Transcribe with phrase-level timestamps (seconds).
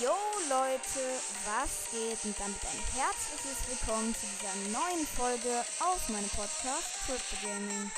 [0.00, 0.14] Yo
[0.48, 1.00] Leute,
[1.44, 2.22] was geht?
[2.24, 7.90] Und damit ein herzliches Willkommen zu dieser neuen Folge auf meinem Podcast Crypto Gaming.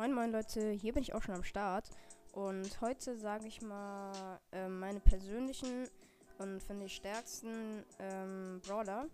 [0.00, 1.90] Moin moin Leute, hier bin ich auch schon am Start
[2.32, 5.90] und heute sage ich mal äh, meine persönlichen
[6.38, 9.08] und finde ich stärksten ähm, Brawler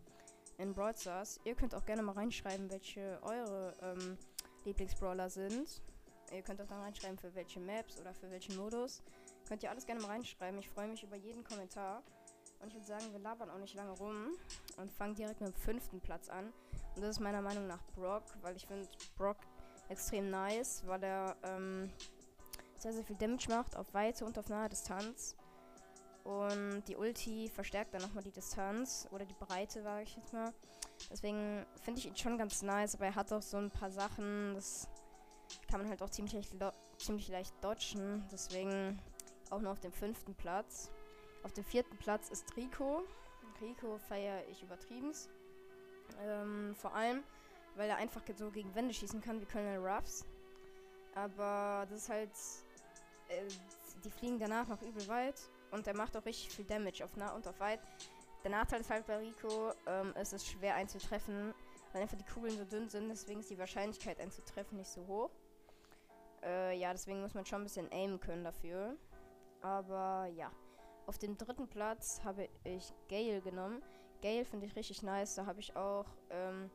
[0.58, 1.40] in Brawl Stars.
[1.42, 4.16] Ihr könnt auch gerne mal reinschreiben, welche eure ähm,
[4.64, 5.82] Lieblingsbrawler sind.
[6.32, 9.02] Ihr könnt auch dann reinschreiben, für welche Maps oder für welchen Modus.
[9.48, 10.60] Könnt ihr alles gerne mal reinschreiben.
[10.60, 12.04] Ich freue mich über jeden Kommentar.
[12.60, 14.36] Und ich würde sagen, wir labern auch nicht lange rum
[14.76, 16.52] und fangen direkt mit dem fünften Platz an.
[16.94, 19.38] Und das ist meiner Meinung nach Brock, weil ich finde, Brock
[19.88, 21.90] extrem nice, weil er ähm,
[22.78, 25.36] sehr, sehr viel Damage macht auf weite und auf nahe Distanz.
[26.24, 30.52] Und die Ulti verstärkt dann nochmal die Distanz oder die Breite, sage ich jetzt mal.
[31.10, 34.54] Deswegen finde ich ihn schon ganz nice, aber er hat auch so ein paar Sachen,
[34.54, 34.88] das
[35.70, 36.52] kann man halt auch ziemlich leicht,
[36.98, 38.26] ziemlich leicht dodgen.
[38.32, 39.00] Deswegen
[39.50, 40.90] auch nur auf dem fünften Platz.
[41.44, 43.04] Auf dem vierten Platz ist Rico.
[43.60, 45.12] Rico feiere ich übertrieben.
[46.20, 47.22] Ähm, vor allem,
[47.76, 50.24] weil er einfach so gegen Wände schießen kann wie Colonel Ruffs.
[51.14, 52.30] Aber das ist halt.
[53.28, 53.48] Äh,
[54.04, 55.40] die fliegen danach noch übel weit
[55.72, 57.80] und er macht auch richtig viel Damage auf nah und auf weit.
[58.44, 61.52] Der Nachteil ist halt bei Rico, ähm, es ist schwer einzutreffen,
[61.92, 65.30] weil einfach die Kugeln so dünn sind, deswegen ist die Wahrscheinlichkeit einzutreffen nicht so hoch.
[66.44, 68.96] Äh, ja, deswegen muss man schon ein bisschen aimen können dafür.
[69.62, 70.50] Aber ja.
[71.06, 73.82] Auf dem dritten Platz habe ich Gale genommen.
[74.22, 75.36] Gale finde ich richtig nice.
[75.36, 76.70] Da habe ich auch ähm,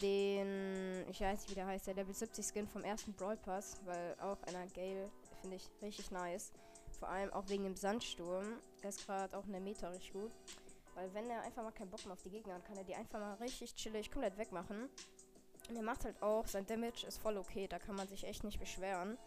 [0.00, 3.80] den, ich weiß nicht, wie der heißt, der Level 70 Skin vom ersten Brawl Pass,
[3.84, 6.52] weil auch einer Gale finde ich richtig nice.
[6.98, 8.44] Vor allem auch wegen dem Sandsturm.
[8.82, 10.32] Der ist gerade auch in der Meta richtig gut.
[10.94, 12.94] Weil wenn er einfach mal keinen Bock mehr auf die Gegner hat, kann er die
[12.94, 14.88] einfach mal richtig chillig komplett wegmachen.
[15.68, 18.44] Und er macht halt auch, sein Damage ist voll okay, da kann man sich echt
[18.44, 19.18] nicht beschweren.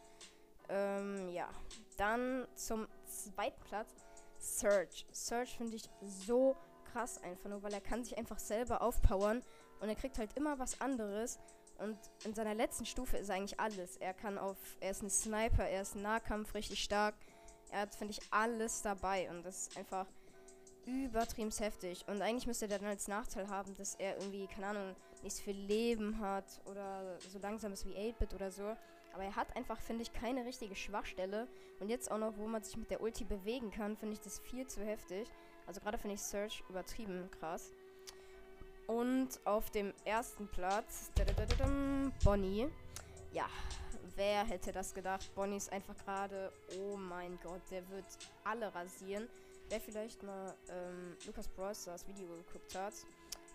[0.69, 1.49] Ähm, ja.
[1.97, 3.89] Dann zum zweiten Platz.
[4.39, 5.05] Surge.
[5.11, 6.55] Surge finde ich so
[6.91, 9.43] krass einfach nur, weil er kann sich einfach selber aufpowern
[9.79, 11.39] und er kriegt halt immer was anderes.
[11.77, 13.97] Und in seiner letzten Stufe ist eigentlich alles.
[13.97, 17.15] Er kann auf, er ist ein Sniper, er ist Nahkampf richtig stark.
[17.69, 20.07] Er hat, finde ich, alles dabei und das ist einfach
[20.85, 22.05] übertrieben heftig.
[22.07, 25.43] Und eigentlich müsste er dann als Nachteil haben, dass er irgendwie, keine Ahnung, nicht so
[25.43, 28.75] viel Leben hat oder so langsam ist wie 8-Bit oder so.
[29.13, 31.47] Aber er hat einfach, finde ich, keine richtige Schwachstelle.
[31.79, 34.39] Und jetzt auch noch, wo man sich mit der Ulti bewegen kann, finde ich das
[34.39, 35.27] viel zu heftig.
[35.65, 37.71] Also gerade finde ich Search übertrieben krass.
[38.87, 41.11] Und auf dem ersten Platz
[42.23, 42.69] Bonnie.
[43.33, 43.47] Ja,
[44.15, 45.29] wer hätte das gedacht?
[45.35, 48.05] Bonnie ist einfach gerade, oh mein Gott, der wird
[48.45, 49.27] alle rasieren.
[49.69, 52.93] Wer vielleicht mal ähm, Lukas Brawlstars Video geguckt hat,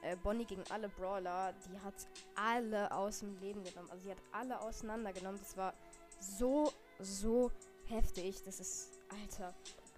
[0.02, 1.94] äh, Bonnie gegen alle Brawler, die hat
[2.34, 3.90] alle aus dem Leben genommen.
[3.90, 5.40] Also sie hat alle auseinandergenommen.
[5.40, 5.72] Das war
[6.20, 7.50] so, so
[7.86, 8.42] heftig.
[8.44, 9.54] Das ist, Alter.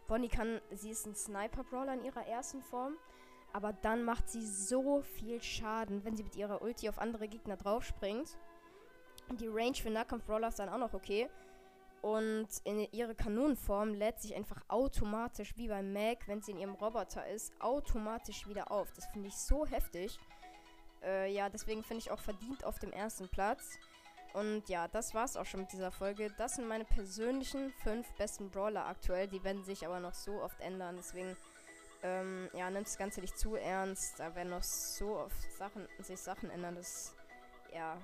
[0.07, 2.97] Bonnie kann, sie ist ein Sniper-Brawler in ihrer ersten Form.
[3.55, 7.57] Aber dann macht sie so viel Schaden, wenn sie mit ihrer Ulti auf andere Gegner
[7.57, 8.37] draufspringt.
[9.29, 11.31] Und die Range für Nahkampf-Brawler ist dann auch noch okay.
[12.03, 16.75] Und in ihre Kanonenform lädt sich einfach automatisch, wie bei Mac, wenn sie in ihrem
[16.75, 18.93] Roboter ist, automatisch wieder auf.
[18.93, 20.19] Das finde ich so heftig.
[21.05, 23.79] Äh, ja, deswegen finde ich auch verdient auf dem ersten Platz.
[24.33, 26.35] Und ja, das war's auch schon mit dieser Folge.
[26.37, 29.29] Das sind meine persönlichen fünf besten Brawler aktuell.
[29.29, 30.97] Die werden sich aber noch so oft ändern.
[30.97, 31.37] Deswegen
[32.05, 34.21] ähm, ja, nimmt das Ganze nicht zu ernst.
[34.21, 36.77] Da werden noch so oft Sachen, sich Sachen ändern.
[36.77, 37.15] Das,
[37.75, 37.97] ja.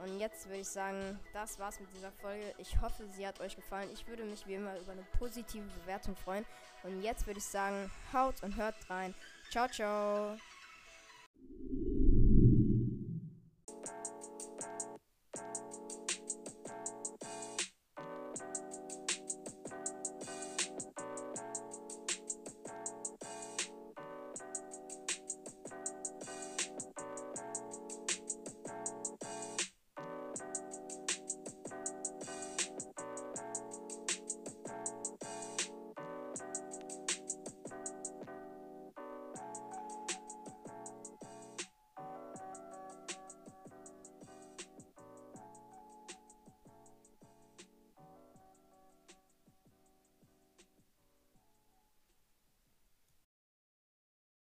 [0.00, 2.54] Und jetzt würde ich sagen, das war's mit dieser Folge.
[2.58, 3.90] Ich hoffe, sie hat euch gefallen.
[3.92, 6.46] Ich würde mich wie immer über eine positive Bewertung freuen.
[6.84, 9.12] Und jetzt würde ich sagen, haut und hört rein.
[9.50, 10.36] Ciao, ciao.